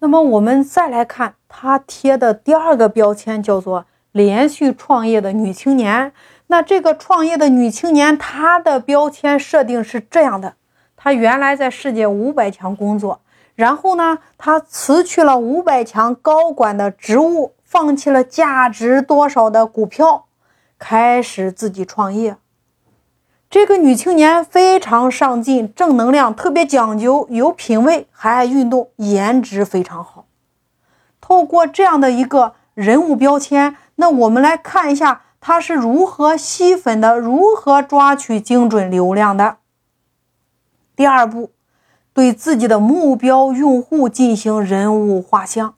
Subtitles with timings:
[0.00, 6.12] 那么我们再来看他贴的第二个标签，叫做连续创业的女青年。
[6.46, 10.54] 那这个创业的女青年，她的标签设定是这样的：
[10.96, 13.20] 她原来在世界五百强工作，
[13.54, 20.24] 然后呢，她辞去了五百强高管的职务，放弃了价值多少的股票，
[20.78, 22.36] 开始自己创业。
[23.50, 30.26] 这个女青年非常上进，正能量，特别讲究，有品位，还爱运动，颜值非常好。
[31.18, 39.56] 透过这样的一个人物标签，那我们来看一下她是如何吸粉的，如何抓取精准流量的。
[40.94, 41.52] 第二步，
[42.12, 45.76] 对自己的目标用户进行人物画像。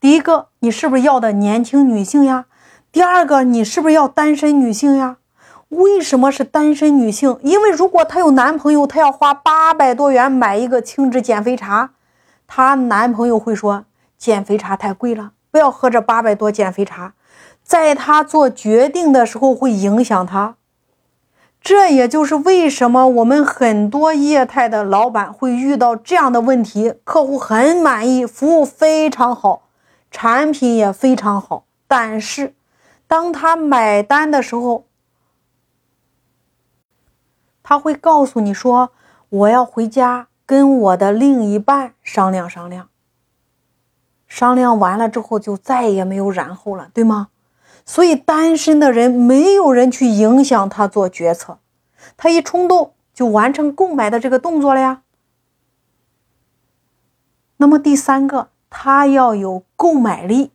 [0.00, 2.46] 第一个，你是不是要的年轻女性呀？
[2.90, 5.18] 第二个，你是不是要单身女性呀？
[5.70, 7.38] 为什么是单身女性？
[7.42, 11.90] 因为如果她有男朋友，她要花八百多元买一个轻脂减肥茶，
[12.48, 13.84] 她男朋友会说
[14.18, 17.14] 减肥茶太贵了，不要喝这八百多减肥茶，
[17.62, 20.56] 在她做决定的时候会影响她。
[21.60, 29.68] 这也就是为什么我们很多业态的老板会遇到这样的问题：客户很满意，服务非常好，
[30.10, 32.54] 产品也非常好，但是
[33.06, 34.86] 当他买单的时候。
[37.70, 38.90] 他会告诉你说
[39.30, 42.88] ：“我要回家跟我的另一半商量商量。”
[44.26, 47.28] 商量完了之后，就再也没有然后了，对吗？
[47.86, 51.60] 所以单身的人没有人去影响他做决策，
[52.16, 55.02] 他一冲动就完成购买的这个动作了呀。
[57.58, 60.50] 那么第三个，他要有购买力；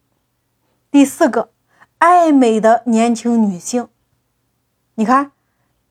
[0.92, 1.52] 第四个，
[2.00, 3.88] 爱美的年轻女性，
[4.96, 5.32] 你看。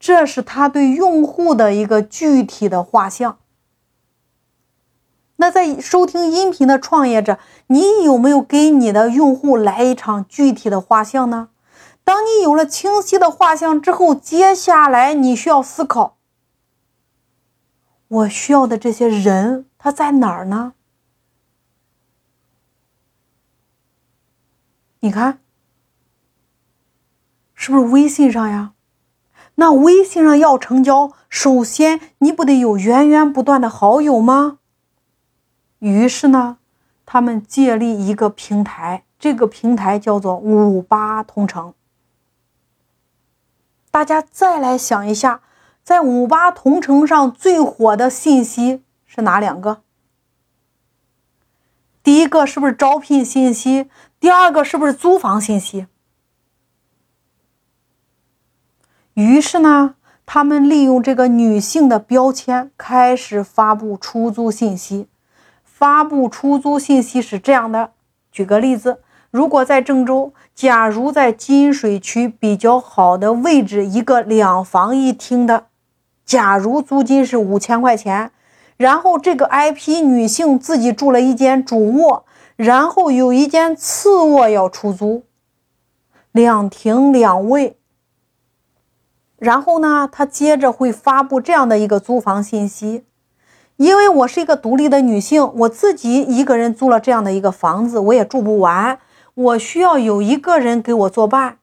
[0.05, 3.39] 这是他对用户的一个具体的画像。
[5.37, 7.39] 那在收听音频的创业者，
[7.69, 11.49] 你有没有给你的用户来一场具体的画像呢？
[12.05, 16.19] 当你有了清晰的画像之后，接下来你需要思考：
[18.09, 20.75] 我需要的这些人他在哪儿呢？
[25.01, 25.39] 你看，
[27.55, 28.74] 是不是微信上呀？
[29.57, 34.59] 那微信上要成交，首先你不得有源源不断的好友吗？
[35.79, 36.59] 于是呢，
[37.07, 41.75] 他们建立一个平台，这个平台叫做五八同城。
[43.91, 45.43] 大家再来想一下，
[45.85, 49.83] 在五八同城上最火的信息是哪两个？
[52.03, 53.89] 第一个是不是招聘信息？
[54.19, 55.87] 第二个是不是租房信息？
[59.15, 59.95] 于是呢，
[60.27, 65.09] 他们利用这个女性的标签开始发布出租信息。
[65.63, 67.91] 发布出租信息是这样的：
[68.33, 75.67] 举个例子，如果在郑州，假如在金水区比较好的位置，一个两房一厅的，
[76.25, 78.33] 假如租金是五千块钱，
[78.77, 82.25] 然后这个 IP 女性自己住了一间主卧，
[82.57, 85.23] 然后有一间次卧要出租，
[86.33, 87.77] 两厅两卫。
[89.39, 93.05] 然后呢，他接着会发布这样的一个租房信息，
[93.77, 98.99] 因为我是一个独立的女性，我自己一个人租了这样的一个房子，我也住不完，
[99.35, 101.59] 我需要有一个人给我作伴。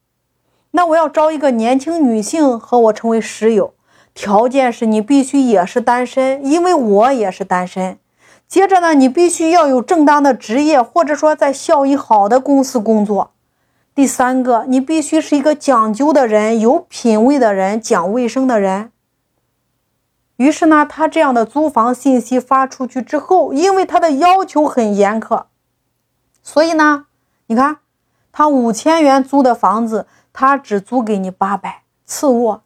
[0.72, 3.74] 那我要招一个年轻女性和我成为室友，
[4.14, 7.98] 条件是你必须也是单身，因为我也是单身。
[8.48, 13.32] 接着呢，你必须要有正当的职业，或者说在效益好的公司工作。
[14.02, 18.92] 第三个，你必须是一个讲究的人，有品位的人，讲卫生的人。
[20.38, 25.44] 于是呢，他这样的租房信息发出去之后，因为他的要求很严苛，
[26.42, 27.06] 所以呢，
[27.46, 27.78] 你看，
[28.32, 32.64] 他五千元租的房子，他只租给你八百次卧。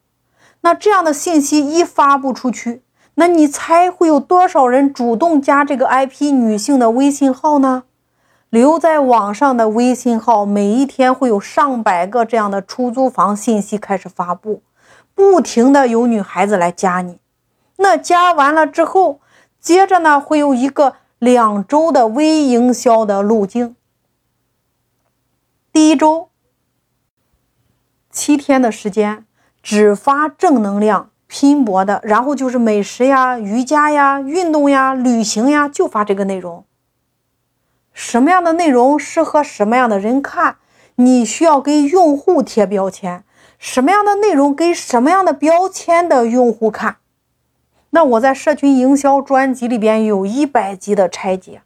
[0.61, 2.81] 那这样的信息一发布出去，
[3.15, 7.83] 那你猜会有多少人主动加这个 IP 女性的微信号呢？
[8.49, 14.61] 留在网上的微信号，每一天会有上百个这样的出租房信息开始发布，
[15.13, 17.19] 不停的有女孩子来加你。
[17.77, 19.19] 那加完了之后，
[19.59, 23.75] 接着呢会有一个两周的微营销的路径。
[25.73, 26.29] 第一周
[28.09, 29.25] 七天的时间，
[29.61, 36.63] 只发正能量、拼搏的，然后就是美食呀、瑜伽呀、运动呀、旅行呀，就发这个内容。
[37.95, 40.57] 什么样的内容适合什么样的人看？
[40.95, 43.23] 你需要给用户贴标签。
[43.57, 46.97] 什么样的内容给什么样的标签的用户看？
[47.91, 51.61] 那我在社群营销专辑里边有一百集的拆解。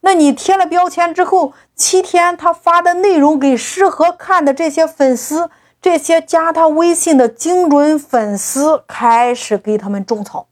[0.00, 5.48] 那你贴了标签之后，七天他发的内容给适合看的这些粉丝，
[5.80, 10.48] 这些加他微信的精准粉丝开始给他们种草。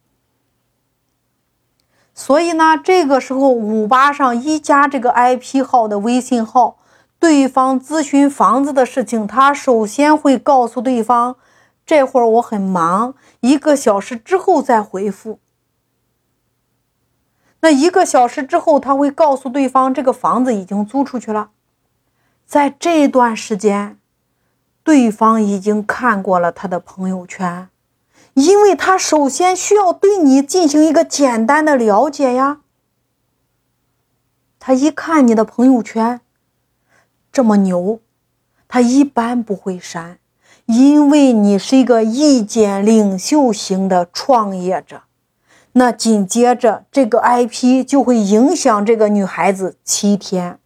[2.20, 6.76] 所以呢，这个时候五八上一加这个 IP 号的微信号，
[7.18, 11.36] 对方咨询房子的事情，他首先会告诉对方，
[11.86, 15.38] 这会儿我很忙，一个小时之后再回复。
[17.60, 21.48] 那一个小时之后，他会告诉对方这个房子已经租出去了。
[22.44, 23.96] 在这段时间，
[24.84, 27.70] 对方已经看过了他的朋友圈，
[28.34, 32.60] 因为他首先需要对你进行一个简单的了解呀。
[34.58, 36.20] 他一看你的朋友圈
[37.32, 38.00] 这么牛，
[38.68, 40.18] 他一般不会删，
[40.66, 45.02] 因为你是一个意见领袖型的创业者。
[45.72, 50.59] 那紧接着，这个 IP 就会影响这个女孩子七天。